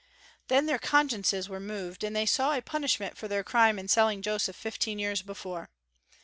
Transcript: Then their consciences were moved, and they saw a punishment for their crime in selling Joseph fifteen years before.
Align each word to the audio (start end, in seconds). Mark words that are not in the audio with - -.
Then 0.47 0.65
their 0.65 0.79
consciences 0.79 1.47
were 1.47 1.59
moved, 1.59 2.03
and 2.03 2.15
they 2.15 2.25
saw 2.25 2.53
a 2.57 2.61
punishment 2.63 3.19
for 3.19 3.27
their 3.27 3.43
crime 3.43 3.77
in 3.77 3.87
selling 3.87 4.23
Joseph 4.23 4.55
fifteen 4.55 4.97
years 4.97 5.21
before. 5.21 5.69